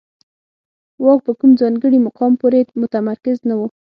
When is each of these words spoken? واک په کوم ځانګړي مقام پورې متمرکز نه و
واک 1.03 1.19
په 1.25 1.31
کوم 1.39 1.51
ځانګړي 1.61 1.99
مقام 2.07 2.33
پورې 2.41 2.59
متمرکز 2.81 3.37
نه 3.49 3.55
و 3.57 3.61